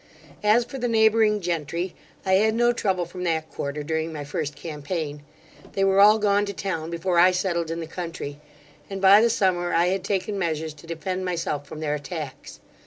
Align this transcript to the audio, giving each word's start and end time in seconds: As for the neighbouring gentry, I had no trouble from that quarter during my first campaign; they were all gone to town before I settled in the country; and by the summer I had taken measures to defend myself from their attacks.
As 0.43 0.65
for 0.65 0.79
the 0.79 0.87
neighbouring 0.87 1.41
gentry, 1.41 1.93
I 2.25 2.33
had 2.33 2.55
no 2.55 2.73
trouble 2.73 3.05
from 3.05 3.23
that 3.25 3.51
quarter 3.51 3.83
during 3.83 4.11
my 4.11 4.23
first 4.23 4.55
campaign; 4.55 5.21
they 5.73 5.83
were 5.83 5.99
all 6.01 6.17
gone 6.17 6.43
to 6.47 6.53
town 6.53 6.89
before 6.89 7.19
I 7.19 7.29
settled 7.29 7.69
in 7.69 7.81
the 7.81 7.85
country; 7.85 8.39
and 8.89 8.99
by 8.99 9.21
the 9.21 9.29
summer 9.29 9.73
I 9.75 9.89
had 9.89 10.03
taken 10.03 10.39
measures 10.39 10.73
to 10.73 10.87
defend 10.87 11.23
myself 11.23 11.67
from 11.67 11.81
their 11.81 11.93
attacks. 11.93 12.59